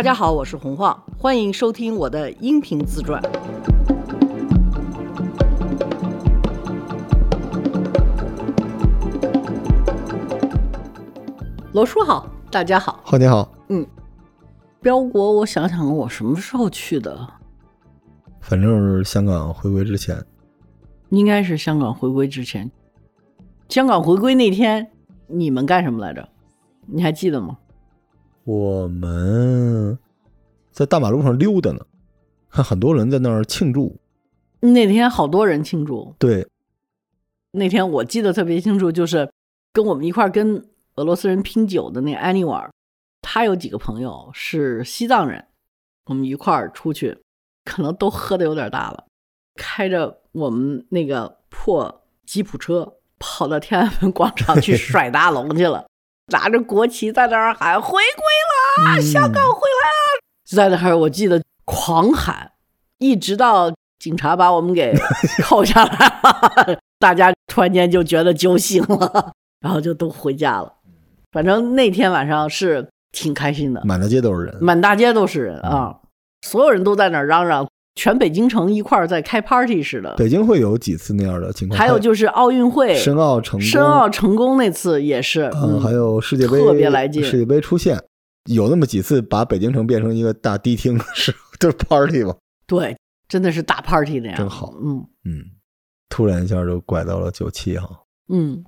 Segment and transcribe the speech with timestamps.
[0.00, 3.22] 大家好，我是洪晃，欢迎收听我的音频自传。
[11.74, 12.98] 罗叔好，大家好。
[13.04, 13.86] 好你好，嗯
[14.80, 17.28] 标国，我想想，我什么时候去的？
[18.40, 20.24] 反正是香港回归之前，
[21.10, 22.70] 应该是香港回归之前。
[23.68, 24.90] 香港回归那天，
[25.26, 26.26] 你们干什么来着？
[26.86, 27.58] 你还记得吗？
[28.44, 29.98] 我们
[30.70, 31.84] 在大马路上溜达呢，
[32.50, 33.98] 看很多人在那儿庆祝。
[34.60, 36.14] 那天好多人庆祝。
[36.18, 36.46] 对，
[37.52, 39.30] 那天我记得特别清楚，就是
[39.72, 40.64] 跟我们一块儿跟
[40.96, 42.70] 俄罗斯人拼酒的那个安妮瓦尔，
[43.22, 45.46] 他有几个朋友是西藏人，
[46.06, 47.18] 我们一块儿出去，
[47.64, 49.06] 可能都喝的有点大了，
[49.54, 55.86] 开着我们那个破吉普车跑到天安门广场去 甩大龙去了，
[56.30, 62.52] 拿着国旗在那儿喊“回归啦，嗯香港回来啦”，在那儿我记得狂喊，
[62.98, 64.94] 一直到警察把我们给
[65.42, 66.06] 扣下来
[66.66, 70.72] 了， 大家突然间就觉得揪心了， 然后就都回家了。
[71.32, 74.56] 反正那天晚上是挺开心的，满大街都是人。
[74.60, 75.96] 满大街都是人啊，
[76.42, 77.68] 所有人都在那儿嚷嚷，
[78.00, 80.14] 全北京城一块儿在开 party 似的。
[80.16, 87.22] 北京会有几次那样的情况，还有就是奥运会，申奥成功，申奥成功那次也是，嗯，还有世界杯特别来劲。
[87.22, 88.02] 世界杯出现，
[88.50, 92.34] 有那么几次把北京城变成一个大迪厅，是就是 party 吧，
[92.66, 92.96] 对，
[93.28, 94.72] 真的是大 party 那样，真好。
[94.82, 95.04] 嗯。
[95.26, 95.44] 嗯，
[96.08, 97.86] 突然一下就拐到了九七哈，
[98.32, 98.64] 嗯，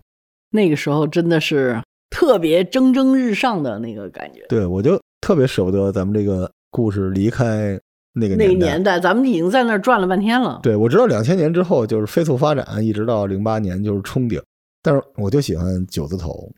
[0.51, 4.45] 那个时候真的是特别蒸蒸日上的那个感觉。
[4.51, 7.81] 对我就特别舍不得咱们这个故事离开
[8.15, 9.01] 那个那个年代。
[9.01, 10.61] 咱们已经在那儿转了半天了。
[10.63, 14.41] 对，我知道两千年之后就是飞速发展，一直到零八年就是冲顶，
[14.83, 16.51] 但是我就喜欢九字头，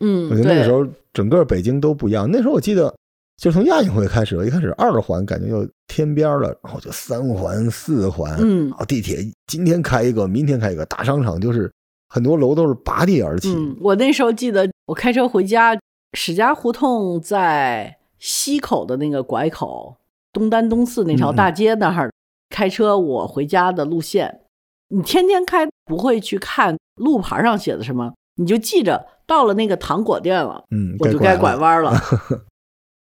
[0.00, 2.28] 嗯，我觉得那个时候整个北京都不一样。
[2.30, 2.94] 那时候我记得，
[3.36, 11.72] 就从亚运会开始，一开始二环感觉就天边了，然后就三环、四环，嗯然后地铁今天开一个，明天开一个，大商场就是
[12.08, 13.52] 很多楼都是拔地而起。
[13.54, 15.78] 嗯，我那时候记得，我开车回家，
[16.12, 19.96] 史家胡同在西口的那个拐口，
[20.32, 22.12] 东单东四那条大街那儿、
[22.48, 24.40] 开车，我回家的路线，
[24.88, 31.58] 你天天开不会去看路牌上写的什么，你就记着到了那个糖果店了，嗯，我就该拐了。
[31.58, 31.92] 弯了。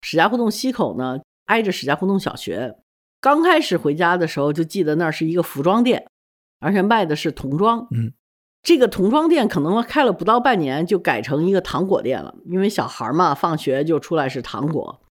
[0.01, 2.75] 史家胡同西口呢，挨着史家胡同小学。
[3.19, 6.07] 刚开始回家的时候，就记得那儿是一个服装店，
[6.59, 7.87] 而且卖的是童装。
[7.91, 8.11] 嗯，
[8.63, 15.01] 这个童装店可能开了不到半年，就改成一个糖果店了，因为小孩嘛，放学就出来是糖果。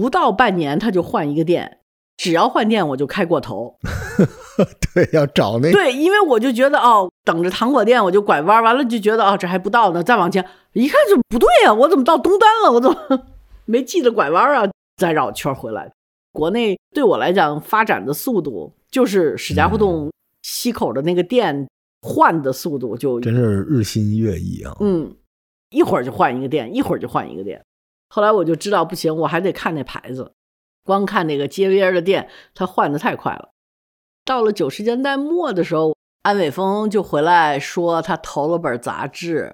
[0.00, 1.78] 不到半年，他就换一个店，
[2.16, 3.76] 只要换店我就开过头。
[4.94, 12.72] 对，要找那个对，因为我就觉得哦，等着糖果店我就拐弯，完了就觉得哦这还不到呢，再往前一看就不对呀、我怎么到东单了？
[12.72, 12.96] 我怎么
[13.66, 14.68] 没记得拐弯啊？
[14.96, 15.90] 再绕圈回来。
[16.32, 20.10] 国内对我来讲发展的速度，就是史家胡同
[20.42, 21.68] 西口的那个店
[22.02, 24.76] 换的速度就真是日新月异啊。
[24.80, 25.14] 嗯，
[25.70, 27.60] 一会儿就换一个店，一会儿就换一个店。
[28.14, 30.34] 后来我就知道不行，我还得看那牌子，
[30.84, 33.48] 光看那个街边的店，它换的太快了。
[34.24, 39.52] 到了九十年代末的时候，安伟峰就回来说他投了本杂志。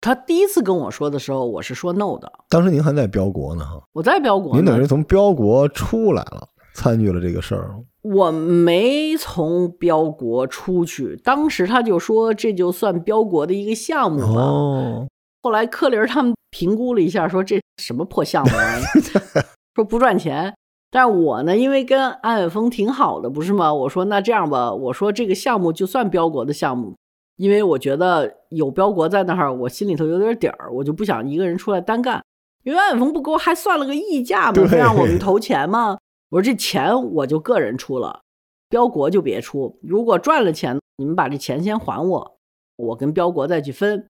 [0.00, 2.30] 他第一次跟我说的时候，我是说 no 的。
[2.48, 7.74] 当时您还在标国呢哈，我在标国您等于，从标国出来了，参与了这个事儿。
[8.02, 11.16] 我没从标国出去。
[11.24, 14.40] 当时他就说这就算标国的一个项目吧。
[14.40, 15.08] 哦，
[15.42, 18.80] 后来柯林他们评估了一下，说这什么破项目啊，
[19.74, 20.54] 说不赚钱。
[20.90, 23.72] 但是我呢，因为跟安伟峰挺好的，不是吗？
[23.72, 26.96] 我说那这样吧，我说这个项目就算标国的项目，
[27.36, 32.22] 因为我觉得有标国在那儿，我心里头有点底儿，我就不想一个人出来单干。
[32.64, 35.96] 因为安伟峰不给我还算了个溢价嘛，不让我们投钱嘛。
[36.30, 38.20] 我说这钱我就个人出了，
[38.68, 39.78] 标国就别出。
[39.82, 42.36] 如果赚了钱，你们把这钱先还我，
[42.76, 44.06] 我跟标国再去分。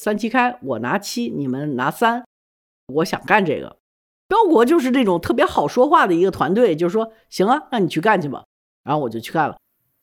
[0.00, 2.24] 三七开，我拿七，你们拿三。
[2.94, 3.76] 我想干这个，
[4.26, 8.46] 标国就是那种特别好说话的一个团队，就是说行啊，那你去干去吧。
[8.82, 9.58] 然后我就去干了。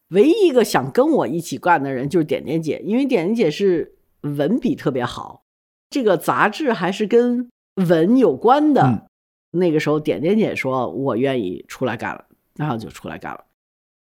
[0.09, 5.41] 唯一一个想跟我一起干的人就是点点姐，因为点点姐是文笔特别好，
[5.89, 7.49] 这个杂志还是跟
[7.87, 8.83] 文有关的。
[8.83, 9.01] 嗯
[9.49, 13.45] 那个时候，点点姐说我愿意出来干了，然后就出来干了。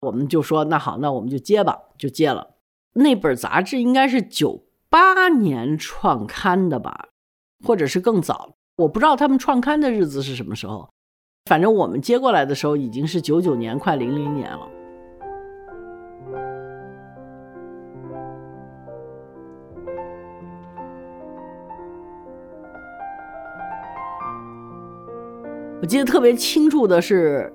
[0.01, 2.57] 我们就说那好，那我们就接吧，就接了。
[2.93, 7.09] 那本杂志应该是九八年创刊的吧，
[7.65, 10.89] 或者是更早，我不知道他们创刊的日子是什么时候。
[11.47, 14.69] 反正我们接过来的时候已经是九九年，快零零年了。
[25.81, 27.53] 我记得特别清楚的是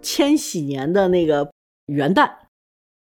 [0.00, 1.50] 千禧年的那个
[1.86, 2.30] 元旦，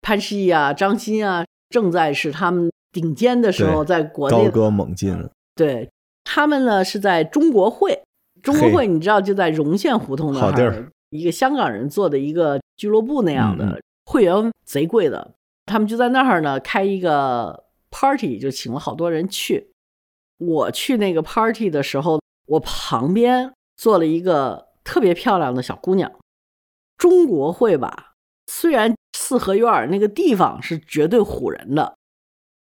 [0.01, 5.91] 潘石屹啊、张欣啊，正在是他们顶尖的时候，在国内高歌猛进，对
[6.23, 8.01] 他们呢是在中国会，
[8.41, 15.33] 中国会你知道就在荣县胡同那儿儿，一个香港人做的一个俱乐部那样的，会员贼贵的，
[15.67, 19.71] 他们就在那儿呢开一个 party，就请了好多人去。
[20.39, 26.11] 我去那个 party 的时候，我旁边坐了一个特别漂亮的小姑娘。
[26.97, 28.15] 中国会吧，
[28.47, 31.97] 虽然四合院儿那个地方是绝对唬人的，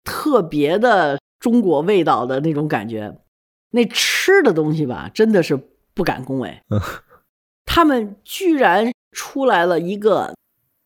[0.03, 3.17] 特别的中国味道的那种感觉。
[3.71, 5.59] 那吃的东西吧，真的是
[5.93, 6.61] 不敢恭维。
[6.69, 6.79] 嗯。
[7.65, 10.33] 他们居然出来了一个，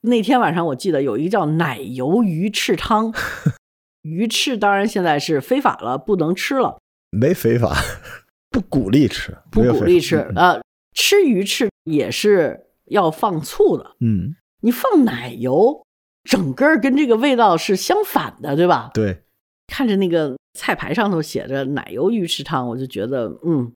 [0.01, 3.13] 那天晚上我记得有一个叫奶油鱼翅汤，
[4.03, 7.73] 鱼翅当然现在是非法了，不能吃了，没非法，
[8.51, 10.17] 不鼓励吃，不鼓励吃。
[10.17, 10.35] 嗯。
[10.35, 10.61] 呃，
[10.93, 15.85] 吃鱼翅也是要放醋的，嗯，你放奶油，
[16.23, 18.91] 整个儿跟这个味道是相反的，对吧？
[18.93, 19.23] 对，
[19.67, 23.71] 看着那个菜牌上头写着奶油鱼翅汤，我就觉得，嗯，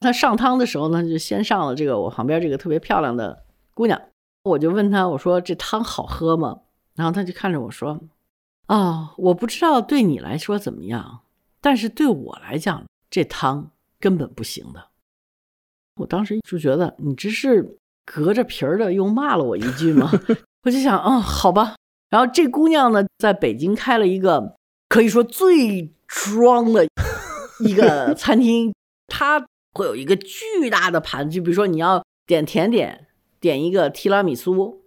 [0.00, 3.44] 他上汤的时候呢，就先上了这个我旁边这个特别漂亮的
[3.74, 4.00] 姑娘，
[4.44, 6.60] 我就问她，我说这汤好喝吗？
[6.94, 7.98] 然后她就看着我说，
[8.68, 11.20] 哦，我不知道对你来说怎么样，
[11.60, 14.88] 但是对我来讲，这汤根本不行的。
[15.96, 17.76] 我当时就觉得你这是
[18.06, 20.10] 隔着皮儿的又骂了我一句吗？
[20.64, 21.76] 我就想，哦，好吧。
[22.10, 24.56] 然后这姑娘呢，在北京开了一个
[24.88, 26.86] 可以说最装的
[27.60, 28.74] 一个 餐厅，
[29.06, 33.06] 它会有一个巨大的盘子，就比如说你要点甜点，
[33.38, 34.82] 点一个提拉米苏，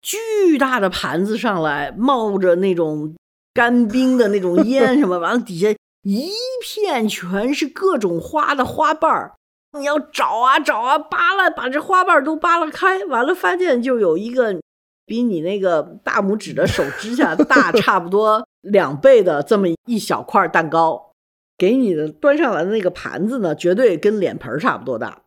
[0.00, 3.14] 巨大的盘子上来冒着那种
[3.52, 5.68] 干冰的那种烟什么， 完了底下
[6.02, 6.32] 一
[6.62, 9.34] 片全是各种花的花瓣儿。
[9.78, 14.60] 你要找啊找啊，扒拉把这花瓣儿都扒拉开，完了发现就有一个
[15.04, 21.12] 比你那个大拇指的手指甲大 差不多两倍的这么一小块蛋糕，
[21.58, 25.22] 给你的端上来的那个盘子呢，绝对跟脸盆儿差不多大。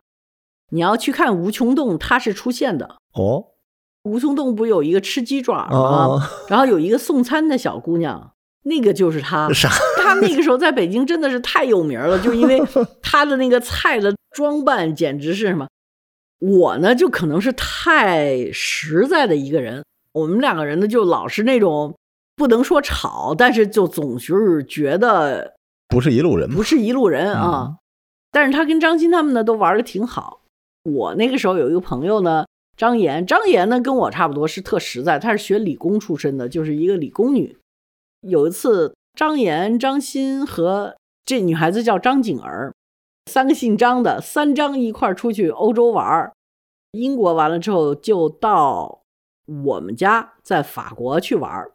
[0.71, 2.95] 你要去看无穷洞，它是出现的。
[3.13, 3.45] 哦，
[4.03, 5.77] 无穷洞不有一个吃鸡爪吗？
[5.77, 8.31] 哦，然后有一个送餐的小姑娘，
[8.63, 9.51] 那个就是她。
[9.53, 9.69] 啥？
[10.01, 12.61] 她那个时候在北京真的是太有名了，就因为
[13.01, 15.67] 她的那个菜的装扮简直是什么。
[16.39, 19.83] 我呢，就可能是太实在的一个人，
[20.13, 21.95] 我们两个人呢，就老是那种
[22.35, 25.55] 不能说吵，但是就总是觉得
[25.87, 26.61] 不是一路人不？
[26.63, 27.67] 是一路人啊。
[27.69, 27.77] 嗯
[28.31, 30.41] 但是他跟张欣他们呢都玩的挺好。
[30.83, 32.45] 我那个时候有一个朋友呢，
[32.75, 37.57] 张岩，张岩呢跟我差不多是特实在，她是学理工出身的，就是一个理工女。
[38.19, 42.73] 有一次，张岩、张欣和这女孩子叫张景儿，
[43.31, 46.31] 三个姓张的，三张一块儿出去欧洲玩儿。
[46.91, 49.01] 英国完了之后，就到
[49.63, 51.71] 我们家在法国去玩儿。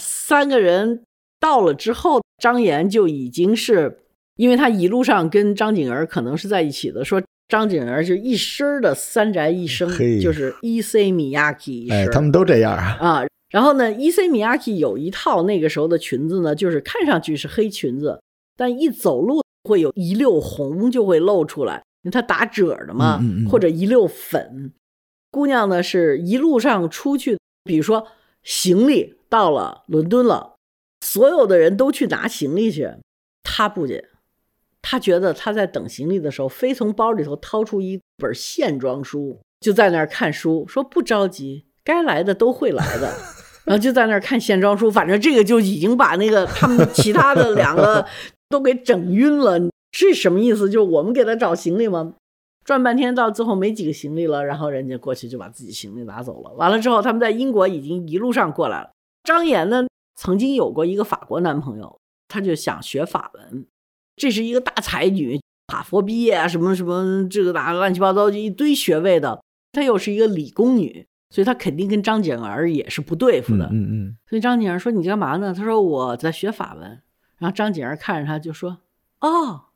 [0.00, 1.02] 三个人
[1.40, 3.98] 到了之后，张岩就已经是，
[4.36, 12.96] 因为他一路上跟张景儿可能是在一起的，说张景儿就一身的三宅一生嘿，就是伊 C 米亚身哎，他们都这样啊。
[13.00, 13.24] 啊。
[13.50, 18.20] 然后呢伊 C 米亚 k 有一套那个时候的裙子呢，就是看上去是黑裙子，
[18.56, 24.72] 但一走路会有一溜红就会露出来，因为它打褶的嘛，嗯嗯嗯或者一溜粉。
[25.30, 28.06] 姑娘呢是一路上出去，比如说
[28.42, 30.54] 行李到了伦敦了，
[31.04, 32.88] 所有的人都去拿行李去，
[33.42, 34.06] 她不去。
[34.80, 43.12] 她觉得她在等行李的时候，非从包里头掏出一本线装书，就在那儿看书，说不着急，该来的都会来的。
[43.66, 48.02] 然后就在那儿看线装书，反正这个就已经把那个他们其他的两个
[48.48, 49.58] 都给整晕了。
[49.92, 50.68] 是什么意思？
[50.68, 52.14] 就是我们给他找行李吗？
[52.64, 56.52] 转半天到最后没几个行李了，然后人家过去就把自己行李拿走了。
[56.52, 58.90] 完了之后，他们在英国已经一路上过来了。
[59.24, 59.86] 张岩呢，
[60.16, 63.66] 曾经有过一个法国男朋友，他就想学法文。
[64.16, 69.42] 这是一个大才女，哈佛毕业啊，什么什么这个那乱七八糟就一堆学位的。
[69.72, 73.64] 她又是一个理工女，所以她肯定跟张景儿也是不对付嗯的。
[73.72, 77.00] 嗯嗯，所以张景儿说：“你干嘛呢？”他说：“我在学法文。”
[77.38, 78.78] 然后张景儿看着他就说
[79.20, 79.66] ：“哦，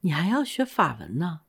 [0.00, 1.40] 你还要学法文呢？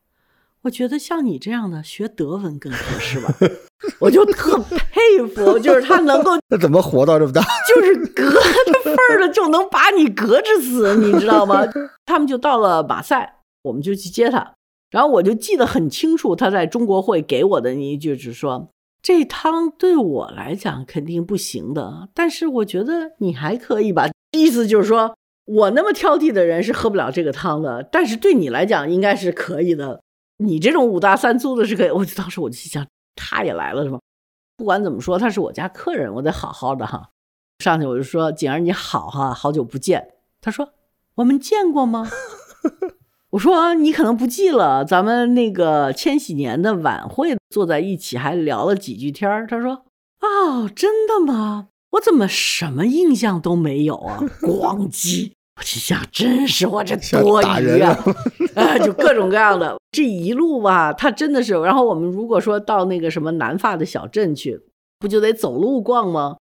[0.63, 3.33] 我觉得像你这样的学德文更合适吧。
[3.99, 7.41] ”我就特佩服，就是他能够他怎么活到这么大？
[7.67, 11.65] 就是隔着份儿的就能把你隔着死，你知道吗？
[12.05, 14.53] 他们就到了马赛，我们就去接他。
[14.89, 18.69] 然后我就记得很清楚，他在中国会给我的那一句是说
[19.01, 25.15] ：“这汤对我来讲肯定不行的，但是我觉得你还可以吧。”意思就是说
[25.55, 30.01] 我那么挑剔的人是喝不了这个汤的，但是对你来讲应该是可以的。
[30.37, 31.89] 你这种五大三粗的是可以。
[31.89, 33.99] 我就当时我就想，他也来了是吗？
[34.55, 37.09] 不管怎么说，他是我家客人，我得好好的哈。
[37.63, 40.69] 上去我就说：“景儿你好哈，好久不见。”他说
[41.15, 42.09] ：“我们见过吗？”
[43.31, 49.85] 我说：“你可能不记了，咱们那个千禧年的晚会坐在一起还聊了几句天他说
[50.21, 51.67] ：“哦，真的吗？
[51.91, 55.31] 我怎么什么印象都没有啊？” 咣叽。
[55.59, 57.91] 我心想，真是我这多余啊！
[58.55, 61.53] 啊， 就各种各样的这一路吧，他真的是。
[61.55, 64.61] 然后我们如果说到那个什么南发的小镇去，
[64.99, 66.37] 不就得走路逛吗？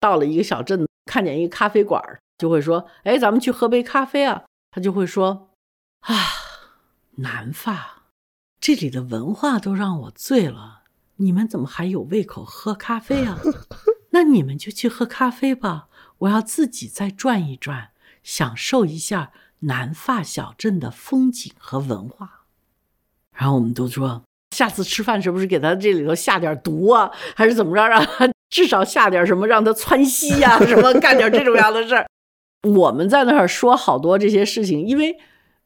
[0.00, 2.02] 到了一个小镇，看见一个咖啡馆，
[2.36, 4.42] 就会说：“哎，咱们去喝杯咖啡啊。”
[4.74, 5.50] 他就会说
[6.02, 6.14] ：“啊，
[7.18, 8.02] 南发
[8.60, 10.82] 这里的文化都让我醉了，
[11.18, 13.38] 你们怎么还有胃口喝咖啡啊？
[14.10, 15.86] 那你们就去喝咖啡吧，
[16.18, 17.90] 我要自己再转一转。”
[18.28, 22.42] 享受一下南发小镇的风景和文化，
[23.34, 24.22] 然后我们都说，
[24.54, 32.06] 下次吃饭是不是给他这里头下点毒啊，还是怎么着，让他至少下点什么，让他窜稀呀，什么干点这种样的事儿。
[32.68, 35.16] 我们在那儿说好多这些事情，因为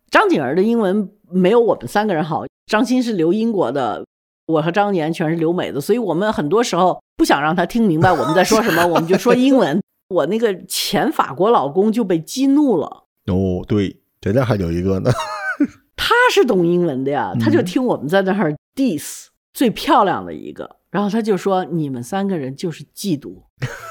[0.09, 2.45] 张景儿的英文没有我们三个人好。
[2.71, 4.07] 张欣是留英国的，
[4.47, 9.83] 我和张年全是留美的，所以我们很多时候不想让他听明白我们在说什么，我们就说英文。
[10.13, 13.05] 我那个前法国老公就被激怒了。
[13.27, 15.11] 哦，对，在这还有一个呢。
[15.97, 23.43] 他是懂英文的呀，他就听我们在那儿 diss 最漂亮的一个，然后他就说：“你们三个人就是嫉妒，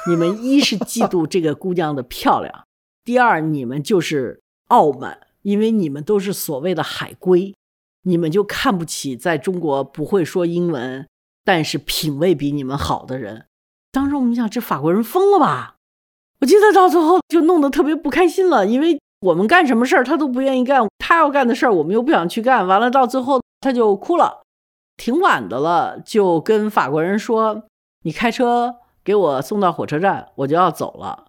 [0.10, 2.66] 你们一是嫉妒这个姑娘的漂亮，
[3.06, 7.56] 第二你们就是傲慢，因为你们都是所谓的海归，
[8.04, 11.08] 你们就看不起在中国不会说英文，
[11.46, 13.46] 但是品味比你们好的人。”
[13.94, 15.76] 当时我们想，这法国人疯了吧？
[16.42, 24.42] 我记得到最后就弄得特别不开心了，因为我们干什么事儿他都不愿意干，他要干的事儿我们又不想去干，完了到最后他就哭了，
[24.98, 27.66] 挺晚的了，就跟法国人说
[28.04, 31.26] ：“你开车给我送到火车站，我就要走了。”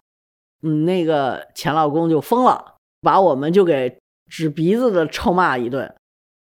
[0.64, 3.98] 嗯，那个前老公就疯了，把我们就给
[4.30, 5.94] 指鼻子的臭骂一顿。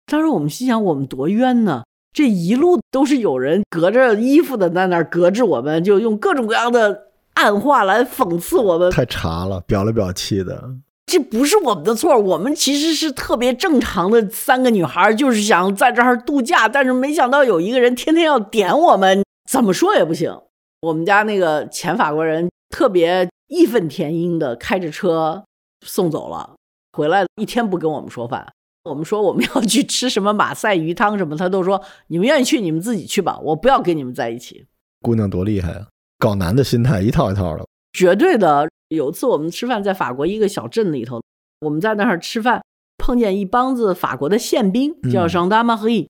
[0.07, 7.03] 当时我们心想，我们多冤呢，这一路都是有人隔着衣服的在那儿隔着我们，就用各种各样的。
[7.35, 10.75] 暗话来讽刺我们，太茶了，表里表气的。
[11.05, 20.35] 这不是我们的错，我们其实是特别正常的三个女孩，就是想在这儿度假，但是没想到有一个人天天要点我们，怎么说也不行。
[20.81, 25.43] 我们家那个前法国人特别义愤填膺的开着车
[25.85, 26.55] 送走了，
[26.93, 28.47] 回来一天不跟我们说饭。
[28.83, 34.65] 我们说我们要去吃什么马赛鱼汤什么，他都说你们愿意去你们自己去吧，我不要跟你们在一起。
[35.01, 35.87] 姑娘多厉害啊！
[36.17, 38.69] 搞男的心态一套一套的，绝对的。
[38.89, 41.21] 有次我们吃饭在法国一个小镇里头，
[41.61, 42.63] 我们在那儿吃饭，
[42.97, 46.07] 碰见一帮子法国的宪兵，叫上达马赫伊，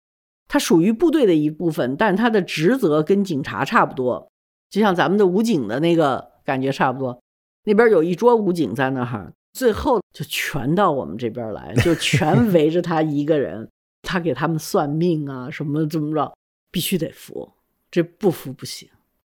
[0.47, 4.29] 他属于部队的一部分，但他的职责跟警察差不多，
[4.69, 7.17] 就像咱们的武警的那个感觉差不多。
[7.63, 13.69] 那边有一桌武警在那儿，最后就全到我们这边来，就全 围着他一个人，
[14.01, 16.35] 他给他们算命啊，什么怎么着，
[16.71, 17.53] 必须得服，
[17.89, 18.89] 这不服不行。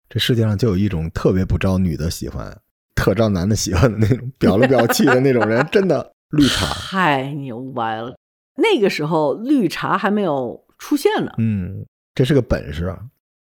[0.09, 2.57] 这世界上就有一种特别不招女的喜欢，
[2.95, 8.15] 特招男的喜欢的那种表里表气的那种人，真的 绿茶太牛掰了。
[8.55, 11.31] 那个时候绿茶还没有出现呢。
[11.37, 11.85] 嗯，
[12.15, 12.99] 这是个本事啊，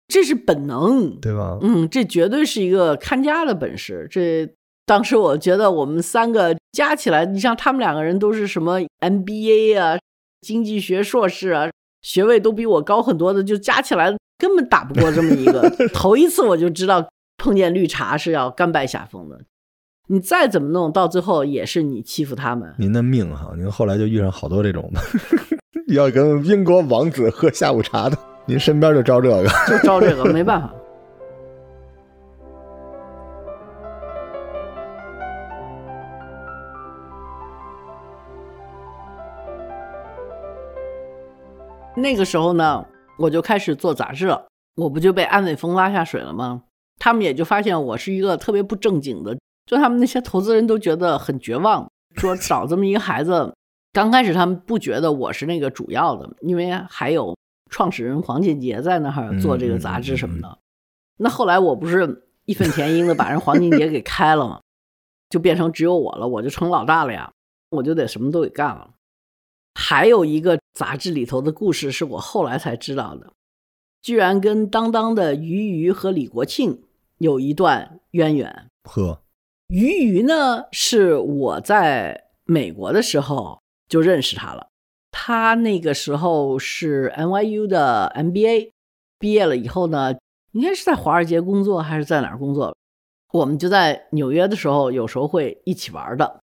[0.09, 1.59] 这是本能，对吧？
[1.61, 4.07] 嗯，这绝对是一个看家的本事。
[4.11, 4.49] 这
[4.87, 9.99] 当时我觉得我们三个加起来，你像他们两个人都是什么 MBA 啊，
[10.41, 11.69] 经济学硕士啊，
[12.03, 14.15] 学位都比我高很多的，就加起来。
[14.39, 19.41] 根本打不过这么一个， 头一次我就知道碰见绿茶是要甘拜下风的。
[20.09, 22.75] 你再怎么弄，到最后也是你欺负他们。
[22.77, 24.91] 您的命哈，您后来就遇上好多这种
[25.95, 30.75] 要跟英国王子喝下午茶的，您身边就招这个，就招这个，没办法。
[41.95, 42.85] 那个时候呢？
[43.19, 46.63] 我就开始做杂志了，我不就被安伟峰拉下水了吗？
[46.99, 53.55] 他们也就发现我是一个特别不正经的，就他们那些投资人都觉得很绝望，说找这么一个孩子。
[53.93, 57.37] 刚开始他们不觉得我是那个主要的，因为还有
[57.71, 60.59] 创始人黄俊杰在那儿做这个杂志什么的。
[61.19, 64.61] 那后来我不是义愤填膺的把人黄俊杰给开了吗？
[65.29, 67.31] 就变成只有我了，我就成老大了呀，
[67.71, 68.89] 我就得什么都得干了。
[69.75, 73.33] 还有一个杂志里头的故事是我后来才知道的，
[74.01, 76.83] 居然跟当当的鱼鱼和李国庆
[77.19, 78.69] 有一段渊源。
[78.85, 79.23] 呵，
[79.69, 84.69] 鱼鱼呢是我在美国的时候就认识他了，
[85.11, 88.71] 他那个时候是 NYU 的 MBA，
[89.19, 90.15] 毕业了以后呢，
[90.53, 92.77] 应该是在华尔街工作还是在哪儿工作？
[93.33, 96.41] 我们就在纽约的时候，有时候会一起玩的。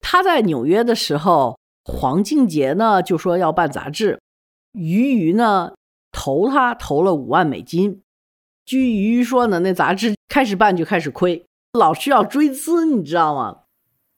[0.00, 4.20] 他在纽约的时候，黄敬杰呢就说要办杂志，
[4.72, 5.74] 鱼鱼呢
[6.10, 8.00] 投他投了五万美金。
[8.64, 13.58] 据鱼鱼说呢，那杂志开始办就开始亏，老需要追资，你知道吗？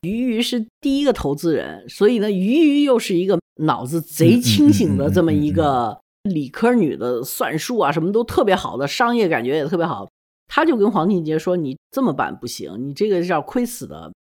[0.03, 10.09] 鱼鱼是第一个投资人，所以呢，鱼鱼又是一个脑子贼清醒的这么一个理科女的，算术啊什么都特别好的，商业感觉也特别好。
[10.47, 14.13] 他就跟黄靖杰说：“你这么办不行，你这个是要亏死的，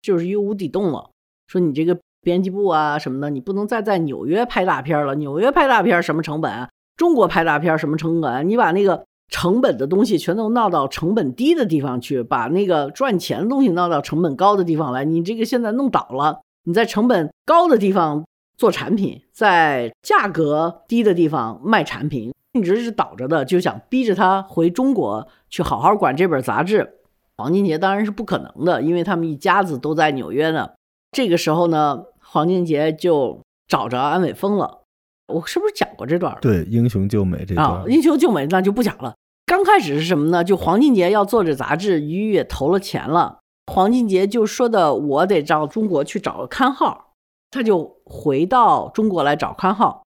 [0.00, 1.10] 就是一个无底洞了。
[1.46, 5.14] 说你这个编辑部啊什么的，你不能再在纽约拍大片了。
[5.14, 6.68] 纽约拍大片什么成本啊？
[6.96, 8.42] 中国拍大片什么成本啊？
[8.42, 15.02] 你把那个。”成本的东西全都闹到成本低的地方去，把那个赚钱的东西闹到成本高的地方来。
[15.04, 18.24] 你这个现在弄倒了，你在成本高的地方
[18.58, 26.98] 做产品，在价格低的地方卖产品，一直是倒着的，就想逼着他回中国去好好管这本杂志。
[27.38, 30.68] 黄金杰当然是不可能的，因为他们一家子都在纽约呢。
[31.10, 32.04] 这个时候呢，
[32.34, 34.82] 黄俊杰就找着安伟峰了。
[35.28, 36.36] 我是不是讲过这段？
[36.40, 37.64] 对，英雄救美这段。
[37.64, 39.14] 啊，英雄救美那就不讲了。
[39.46, 40.42] 刚开始是什么呢？
[40.42, 43.38] 就黄俊杰要做这杂志，于也投了钱了。
[43.72, 47.12] 黄俊杰就说的：“我得到中国去找个刊号。”
[47.52, 50.04] 他就回到中国来找刊号，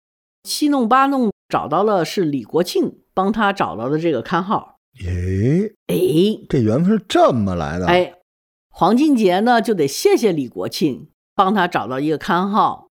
[0.45, 4.77] 七弄八弄找到了是李国庆帮他找到的这个刊号。
[5.05, 7.89] 诶诶，这缘分是这么来的。
[7.89, 8.15] 哎，
[8.71, 12.89] 黄俊杰呢就得谢谢李国庆帮他找到一个刊号。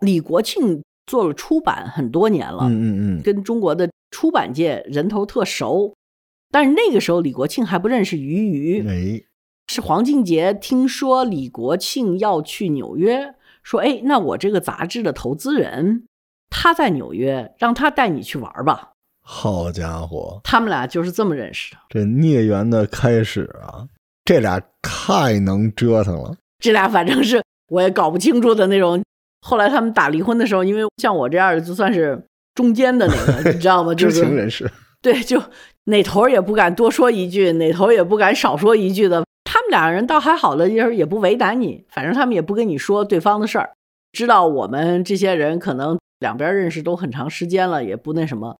[0.00, 0.82] 李国庆。
[1.08, 5.94] 做了出版很多年了，嗯嗯嗯，跟中国的出版界人头特熟。
[6.50, 9.22] 但是那个时候李国庆还不认识俞渝，哎，
[9.68, 16.04] 是黄敬杰听说李国庆要去纽约，说：“哎，那我这个杂志的投资人
[16.50, 18.90] 他在纽约，让他带你去玩吧。”
[19.24, 21.78] 好家伙，他们俩就是这么认识的。
[21.88, 23.88] 这孽缘的开始啊，
[24.26, 26.36] 这俩太能折腾了。
[26.58, 29.02] 这俩反正是我也搞不清楚的那种。
[29.42, 32.20] 后来他们打离婚的时候，因为像我这样的就算是
[32.54, 33.92] 中间的那个，你知道吗？
[33.96, 34.70] 知情人士。
[35.00, 35.40] 对，就
[35.84, 39.24] 哪头也不敢多说一句，哪头也不敢少说一句的。
[39.44, 43.70] 他们两个人倒还好了，就是也不为难你，反正他们也不跟你说对方的事儿。
[44.12, 48.56] 知道我们这些人可能两边认识都很长时间了，也不那什么。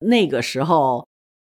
[0.00, 1.06] 那个时候。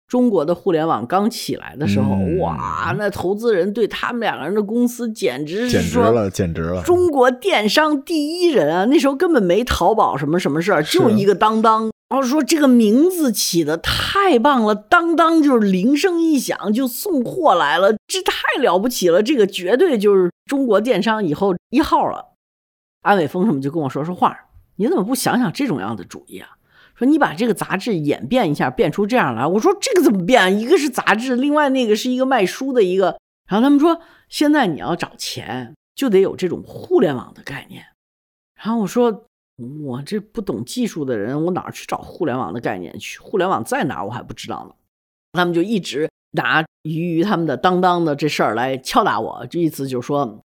[0.09, 6.81] 中国的互联网刚起来的时候，哇，那投资人对他们两个人的公司简直是说简直了，简直了！
[6.83, 8.85] 中国电商第一人啊！
[8.85, 11.91] 那时候根本没淘宝什么什么事儿，就一个当当。
[12.09, 19.21] 然后说这个名字起的太棒了，当当就是铃声一响就送货来了，这太了不起了！
[19.21, 22.33] 这个绝对就是中国电商以后一号了。
[23.03, 24.35] 安伟峰什么就跟我说说话，
[24.77, 26.49] 你怎么不想想这种样的主意啊？
[26.99, 29.47] 说你把这个杂志演变一下，变出这样来。
[29.47, 30.59] 我说这个怎么变？
[30.59, 33.17] 一个是杂志，另外那个是一个卖书的一个。
[33.49, 37.85] 然后他们说，现在你要找钱，就得有这种互联网的概念。
[38.61, 39.23] 然后我说，
[39.85, 43.17] 我这不懂技术的人，我哪去找互联网的概念去？
[43.19, 44.75] 互联网在哪我还不知道呢。
[45.31, 50.43] 他们就一直拿鱼鱼他们的当当的这事儿来敲打我，这意思就是说，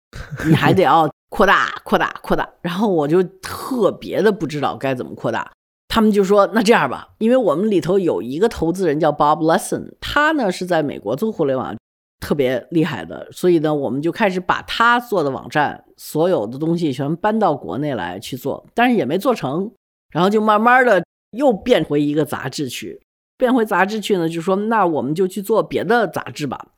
[0.46, 2.48] 你还得要扩大、扩大、扩大。
[2.62, 5.50] 然后我就特别的不知道该怎么扩大。
[5.96, 11.74] 他们就说：“那这样吧，因为我们里头有一个投资人叫 Bob Lesson，他呢是在美国做互联网
[12.20, 19.72] 特别厉害的，所以呢，我们就开始把他做的网站所有的东西全搬到国内来去做，但是也没做成，
[20.12, 23.00] 然后就慢慢的又变回一个杂志去，
[23.38, 26.72] 变回杂志去呢，就说那我们就去做别的杂志吧。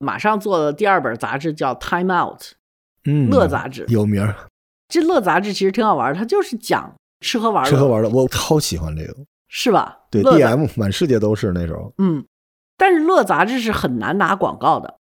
[0.00, 2.42] 马上做的第二本杂志叫 Time Out，
[3.04, 4.34] 嗯，乐杂志有名儿。
[4.88, 9.14] 这乐杂志其实挺好玩，它就是讲。”吃喝玩乐，吃喝玩乐，我超喜欢这个，
[9.48, 9.98] 是吧？
[10.10, 11.92] 对，DM 满世界都是那时候。
[11.98, 12.24] 嗯，
[12.76, 14.96] 但是乐杂志是很难拿广告的。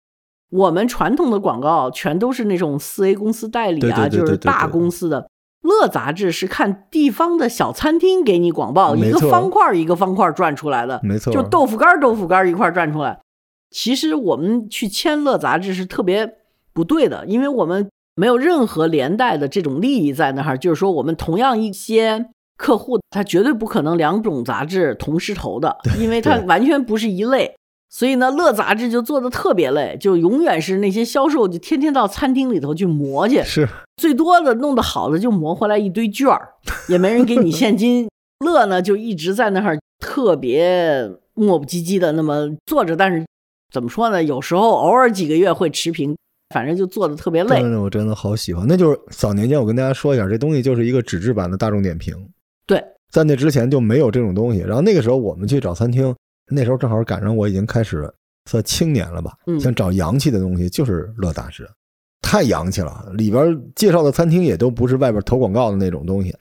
[0.50, 5.30] 我们传统的广告全都是那种四 A 公司代理啊，就是大公司的。
[5.62, 13.20] 乐杂志是看地方的小餐厅给你广告，一个方块一个方块转出来的，没错，就豆腐干豆腐干一块转出来。
[13.70, 16.38] 其实我们去签乐杂志是特别
[16.72, 17.90] 不对的，因为我们。
[18.18, 22.26] 没有任何连带的这种利益在那儿，就是说，我们同样一些
[22.58, 27.56] 客户，他绝对不可能两种杂志同时投的，因为 它完全不是一类。
[27.90, 36.50] 所以呢，乐杂志就做的特别累，就永远是那些销售就天天到餐厅里头去磨去，是最多的弄得好的就磨回来一堆券儿，
[36.90, 38.10] 也没人给你现金。
[38.44, 43.24] 乐呢就一直在那儿特别磨磨唧唧的那么坐着，但是
[43.72, 44.22] 怎么说呢？
[44.24, 46.18] 有时候偶尔几个月会持平。
[46.50, 47.62] 反正就做的特别累。
[47.62, 48.66] 真的，我真的好喜欢。
[48.68, 52.16] 那就是早年间，我跟大家说一下，这东西就是一个纸质版的大众点评。
[52.66, 54.60] 对，在那之前就没有这种东西。
[54.60, 56.16] 然后那个时候我们去找餐厅，
[56.50, 58.10] 那时候正好赶上我已经开始
[58.46, 61.70] 算青年了吧，嗯想找洋气的东西，就是乐杂志，
[62.22, 63.12] 太洋气了。
[63.14, 66.34] 里边介绍的餐厅也都不是外边投广告的那种东西，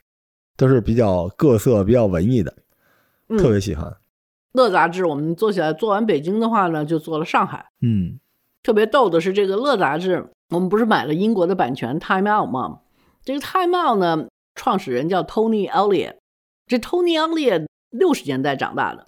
[0.56, 2.54] 都是比较各色、比较文艺的，
[3.28, 3.92] 嗯特别喜欢。
[4.52, 7.66] 乐杂志我们做起来，做完北京的话呢，就做了上海。
[7.82, 8.18] 嗯，
[8.66, 12.80] 特别逗的是，这个乐杂志，我们不是买了英国的版权 Time Out 吗？
[13.24, 14.26] 这个 Time Out 呢，
[14.56, 16.16] 创始人叫 Tony Elliott。
[16.66, 19.06] 这 Tony Elliott 六十年代长大的，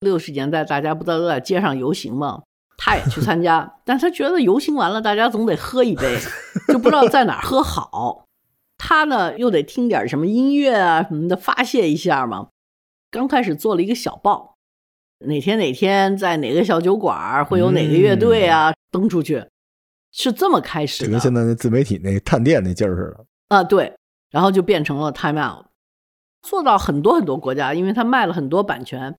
[0.00, 2.42] 六十年代大家不都在街上游行吗？
[2.76, 6.18] 他也去参加，但他觉得游行完了，大家总得喝一杯，
[6.70, 8.26] 就不知道在哪儿喝好。
[8.76, 12.48] 他呢又得听点什么音乐啊什么的发泄一下嘛。
[13.10, 14.57] 刚开始做了一个小报，
[15.26, 19.44] 哪天哪天在哪个小酒馆会有哪个乐队啊、登出去，
[20.12, 21.06] 是这么开始的。
[21.06, 23.26] 就跟现在那自媒体那探店那劲儿似的。
[23.48, 23.94] 啊，对，
[24.30, 25.66] 然后就变成了 Time Out，
[26.42, 29.16] 做到很多很多国家，因为他卖了很多版权。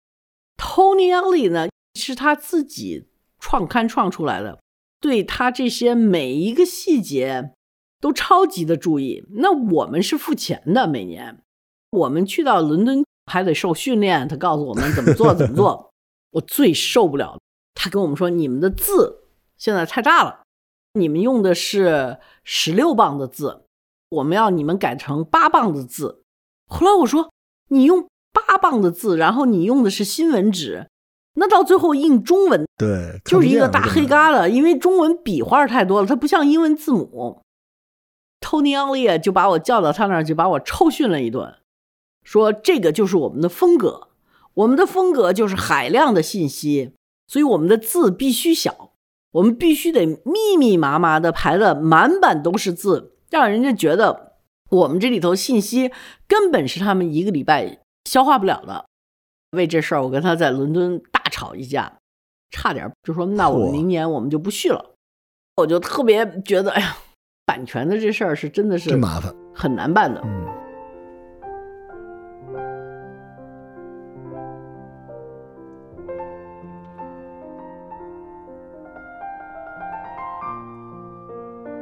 [0.57, 3.09] Tony Elliott 呢是他自己
[3.39, 4.59] 创刊创出来的，
[5.01, 7.51] 对他这些每一个细节
[7.99, 9.25] 都超级的注意。
[9.37, 11.41] 那我们是付钱的，每年
[11.91, 15.87] 我们去到伦敦还得受训练，他告诉我们怎么做怎么做。
[16.31, 17.39] 我最受不了，
[17.73, 19.23] 他跟我们说你们的字
[19.57, 20.43] 现在太大了，
[20.93, 23.63] 你们用的是十六磅的字。
[24.09, 26.23] 我们要你们改成八磅的字。
[26.67, 27.31] 后来我说，
[27.67, 30.87] 你用八磅的字，然后你用的是新闻纸，
[31.35, 37.41] 那到最后印中文对，就是一个大黑疙瘩，因为中文笔画太多了，它不像英文字母。
[38.41, 41.55] Tony Elliott 就把我叫到他那儿，就把我臭训了一顿，
[42.23, 44.08] 说这个就是我们的风格，
[44.59, 46.93] 我们的风格就是海量的信息，
[47.27, 48.91] 所以我们的字必须小，
[49.31, 54.33] 我们必须得密密麻麻的排的满版都是字，让人家觉得
[54.69, 55.91] 我们这里头信息
[56.27, 58.85] 根本是他们一个礼拜消化不了的。
[59.51, 61.97] 为这事儿，我跟他在伦敦大吵一架，
[62.51, 64.93] 差点就说那我们明年我们就不续了。
[65.55, 66.97] 我就特别觉得，哎呀，
[67.45, 69.33] 版权的这事儿是真的是真麻烦。
[69.55, 70.21] 很难办的。
[70.23, 70.45] 嗯，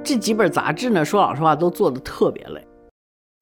[0.08, 2.66] 这几本杂志呢，说老实话都做的特别累。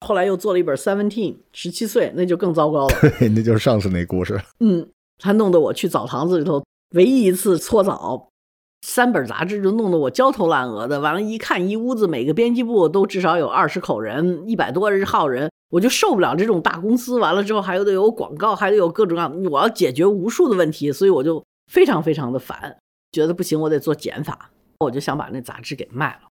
[0.04, 2.94] 后来又做了一本《Seventeen》，十七岁，那就更糟糕了。
[3.00, 4.40] 对， 那就是上次那故事。
[4.58, 4.84] 嗯，
[5.16, 6.64] 他弄得我去澡堂子里头
[6.96, 8.30] 唯一一次搓澡，
[8.82, 10.98] 三本杂志就弄得我焦头烂额的。
[10.98, 17.20] 完了，一看一屋子，每个编辑部都至少有二十口人，一百多号人，我就受不了这种大公司。
[17.20, 22.76] 完了之后还有得有广告，还得有各种各样，我要解决无数的问题，所以我就非常非常的烦，
[23.12, 24.50] 觉得不行，我得做减法，
[24.80, 26.28] 我就想把那杂志给卖了。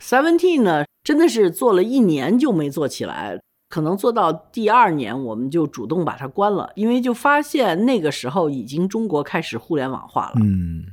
[0.00, 10.84] Seventeen 呢，真的是做了一年就没做起来，可能做到第二年，我们就主动把它关了，因为就发现那个时候已经中国开始互联网化了，嗯，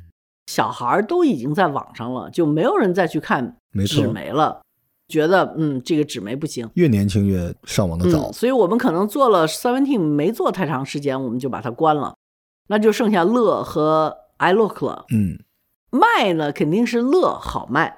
[0.48, 3.58] 小孩儿都已经在网上了，就没有人再去看
[3.88, 4.62] 纸媒了，
[5.08, 6.70] 觉得嗯这个纸媒不行。
[6.76, 8.34] 越年轻越上网的早嗯，。
[8.34, 12.16] 所以我们可能做了 Seventeen 没做太长时间，我们就把它关了，
[12.68, 15.06] 那就剩下乐和 iLook 了。
[15.12, 15.40] 嗯，
[15.90, 17.98] 卖呢肯定是乐好卖，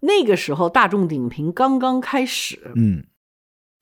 [0.00, 3.04] 那个时候大众点评刚刚开始，嗯，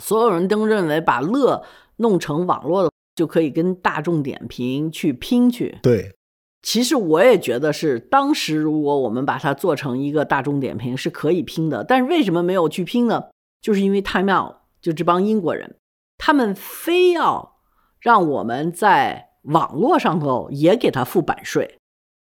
[0.02, 1.64] 所有人都认为把乐
[1.96, 5.79] 弄成网络的就可以跟大众点评去拼去。
[5.83, 6.14] 对，
[6.62, 13.24] 其实我也觉得是，当时如果我们把它做成一个大众点评是可以拼的，但是为什么没有去拼呢？
[13.61, 15.76] 就是因为 Time Out 就这帮英国人，
[16.18, 17.57] 他们非要
[18.00, 21.79] 让我们在网络上头也给他付版税。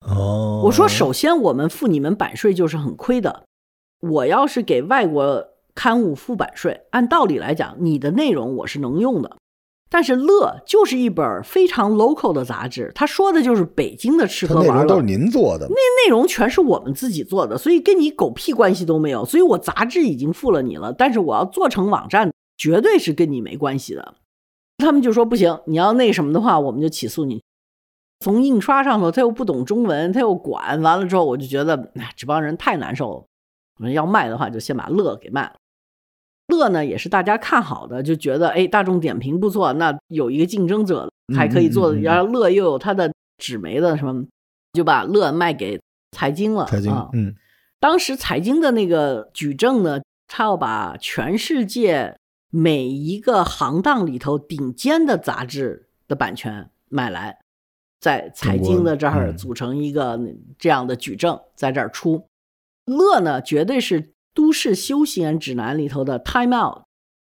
[0.05, 3.45] 哦，我说，首先我们付你们版税就是很亏的。
[3.99, 9.37] 我要是给外国刊物付版税，按道理来讲，你的内容我是能用的。
[9.91, 19.25] 但是乐就是一本非常 local 的杂志，他说的就是北京的吃喝玩乐内容都是，您做的，内容全是我们自己做的，所以跟你狗屁关系都没有。
[19.25, 24.13] 所以我杂志已经付了你了，但是我要做成网站，绝对是跟你没关系的。
[24.77, 27.41] 他们就说不行，你要那什么的话，我们就起诉你。
[28.19, 33.23] 从印刷上头，他又不懂中文，他又管，完了之后，我就觉得，哎，这帮人太难受了。
[33.79, 35.55] 我们要卖的话，就先把乐给卖了。
[36.47, 44.25] 乐呢，也是大家看好的，就觉得，哎，大众点评不错，那有一个竞争者还可以做，然后乐又有它的纸媒的什么，
[44.73, 45.79] 就把乐卖给
[46.11, 46.65] 财经了。
[46.65, 47.33] 财经啊，嗯，
[47.79, 52.17] 当时财经的那个举证呢，他要把全世界
[52.49, 57.37] 每一个行当里头顶尖的杂志的版权买来，
[58.01, 60.19] 在财经的这儿嗯组成一个
[60.57, 62.25] 这样的举证，在这儿出。
[62.89, 66.83] 乐呢，绝对是都市休闲指南里头的 Time Out，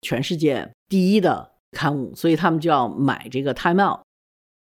[0.00, 4.00] 全世界第一的刊物，所以他们就要买这个 Time Out。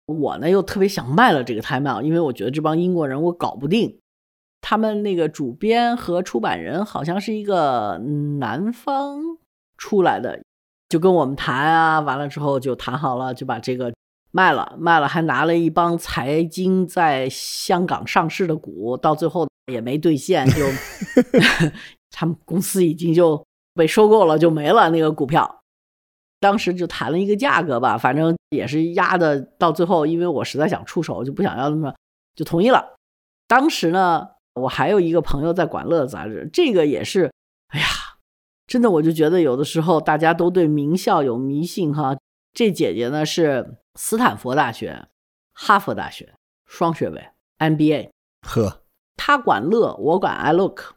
[0.07, 3.98] 我呢又特别想卖了这个 Time Out，因为我觉得这帮英国人我搞不定。
[4.61, 7.96] 他们那个主编和出版人好像是一个
[8.40, 9.20] 南方
[9.77, 10.42] 出来的，
[10.88, 13.92] 就跟我们谈啊，完了之后就谈好了，就把这个
[14.33, 20.66] 卖了，卖了还拿了一帮财经在香港上市的股，到最后也没兑现，就
[22.11, 25.61] 他们公司已经就被收购了，就没了那个股票。
[26.40, 31.94] 当时就谈了一个价格吧，反正也是压的，到最后因为我实在想出手，就不想要那么，
[32.35, 32.96] 就同意了。
[33.46, 34.28] 当时呢。
[34.54, 37.33] 我还有一个朋友在管乐杂志，这个也是，
[37.68, 37.87] 哎呀，
[38.66, 42.18] 真的，我就觉得有的时候大家都对名校有迷信哈。
[42.52, 45.07] 这姐姐呢是斯坦福大学、
[45.54, 46.35] 哈佛大学
[46.66, 47.28] 双学位
[47.59, 48.11] MBA，
[48.48, 48.83] 呵，
[49.18, 50.92] 他管乐，我管 iLook，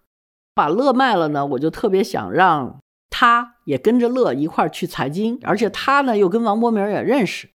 [0.56, 2.80] 把乐卖了呢，我就特别想让
[3.10, 7.50] 他也跟着乐一块儿去财经，而且他呢又跟王伯明也认识，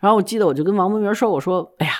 [0.00, 1.92] 然后我记得我就跟王伯明说，我说，哎呀，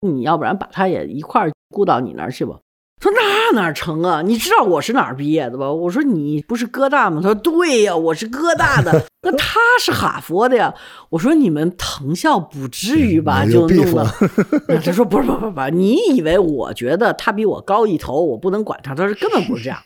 [0.00, 2.60] 你要不然把他也一块儿雇到你那儿去吧。
[3.00, 4.22] 说那哪成啊？
[4.22, 5.70] 你知道我是哪儿毕业的吧？
[5.70, 7.20] 我说你不是哥大吗？
[7.22, 9.04] 他说对呀，我是哥大的。
[9.22, 10.74] 那他是哈佛的呀。
[11.10, 13.44] 我说你们藤校不至于吧？
[13.44, 14.10] 就弄了。
[14.82, 18.94] 他说不是不不不，你以为我觉得他比我高一头，我不能管他？
[18.94, 19.78] 他说根本不是这样。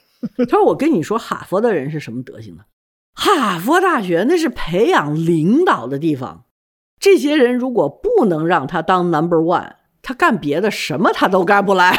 [0.49, 2.63] 他说我跟你说，哈佛的人是什么德行呢？
[3.15, 6.45] 哈佛大学那是培养领导的地方。
[7.01, 9.73] 这些人如果不能让他当 number one，
[10.09, 11.95] 他干别的什么他都干不来。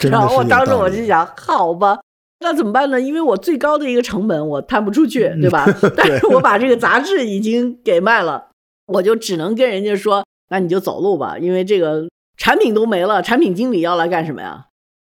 [0.00, 2.00] 然后我当时我就想，好吧，
[2.40, 3.00] 那怎么办呢？
[3.00, 5.64] 因为我最高的一个成本我摊不出去，对吧？
[5.96, 8.48] 但是我把这个杂志已经给卖了，
[8.86, 14.66] 我就只能跟人家说，那你就走路吧，因为这个产品都没了，产品经理要来干什么呀？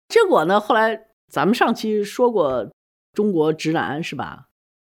[0.09, 0.99] 结果呢，后来
[1.31, 2.71] 咱们上期说过
[3.13, 4.45] 中国直男是吧？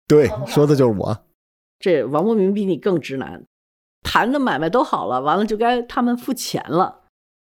[0.08, 1.18] 对，说的就是我。
[1.78, 3.44] 这王博明比你更直男，
[4.10, 7.00] 谈的买卖都好了，完了就该他们付钱了。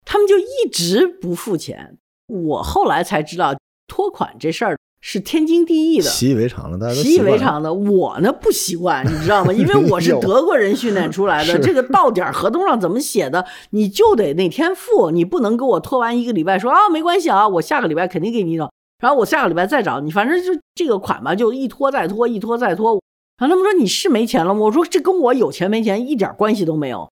[0.05, 3.55] 他们就一直不付钱，我后来才知道
[3.87, 7.73] 拖款这事儿是天经地义的，习以为常了，大家习以为常的。
[7.73, 9.53] 我呢不习惯，你知道吗？
[9.53, 18.69] 因为我是 德国人训练出来的， 这个到点合同上怎么写的，你就得那天付，你不能给我拖完一个礼拜说啊没关系啊，我下个礼拜肯定给你找，
[18.99, 23.01] 然后我下个礼拜再找你，反正就这个款吧，就一拖再拖，一拖再拖。
[23.39, 24.61] 然后他们说你是没钱了吗？
[24.61, 27.09] 我说这跟我有钱没钱一点关系都没有。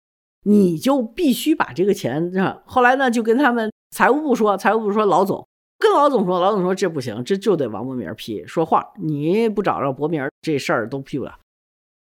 [0.45, 2.31] 你就必须把这个钱，
[2.65, 5.47] 后来呢就跟他们财务部说，财务部说老总
[5.79, 11.31] 跟老总说，老总说这不行，这就得王博明批说话，你不找着博明这事儿都批不了。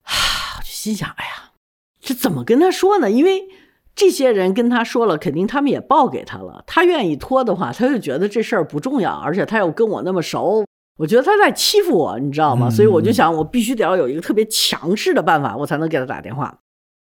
[0.05, 1.53] 啊，我就心想，哎呀，
[2.01, 3.11] 这怎么跟他说呢？
[3.11, 3.47] 因为
[3.95, 10.65] 这些人跟他说了，肯定他们也报给他了，他愿意拖的话，他就觉得这事儿不重要，而且他又跟我那么熟，
[10.97, 12.69] 我觉得他在欺负我，你知道吗？
[12.69, 16.59] 所以我就想，我必须得要有一个特别强势的办法，我才能给他打电话。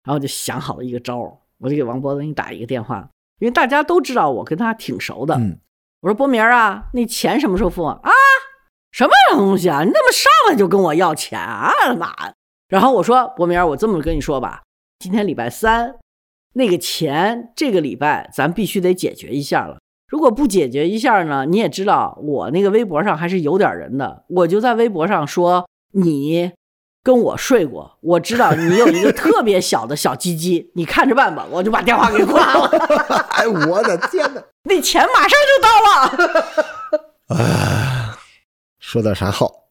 [0.04, 5.34] 然后就想好了一个招儿，我就给王博明打一个电话，因为大家都知道我跟他挺熟的。
[6.00, 7.98] 我说博明啊，那钱什么时候付啊？
[8.02, 8.10] 啊，
[8.90, 9.80] 什么东西啊？
[9.82, 11.72] 你怎么上来就跟我要钱啊？
[11.96, 12.12] 妈！
[12.68, 14.62] 然后我说博明，我这么跟你说吧，
[14.98, 15.94] 今天礼拜三，
[16.54, 19.78] 那个钱这个礼拜咱必须得解决一下了。
[20.14, 26.52] 如果不解决一下呢，你也知道我那个微博上还是有点人的，我就在微博上说你。
[27.02, 31.44] 跟我睡过，我知道你有一个特别小的小鸡鸡，你看着办吧。
[31.50, 32.66] 我就把电话给挂了。
[33.28, 34.42] 哎，我的天哪！
[34.62, 37.36] 那钱马上就到了。
[37.36, 38.16] 啊，
[38.80, 39.66] 说点啥好？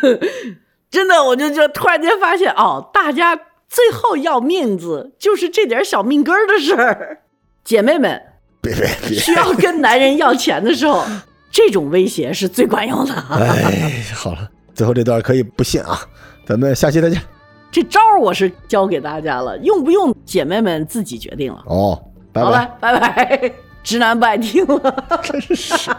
[0.90, 3.34] 真的，我就就突然间发现，哦，大家
[3.66, 7.22] 最后要面子，就是这点小命根儿的事儿。
[7.64, 8.22] 姐妹们，
[8.74, 9.18] 别别别！
[9.18, 11.04] 需要跟男人要钱的时候，
[11.50, 13.14] 这种威胁是最管用的。
[13.30, 16.00] 哎，好了，最后这段可以不信啊。
[16.46, 17.20] 咱们下期再见。
[17.70, 21.62] 这招我是教给大家了，用不用姐妹们自己决定了。
[21.66, 22.02] 哦，
[22.34, 23.52] 好了，拜拜。
[23.82, 25.90] 直男不爱听了，真是。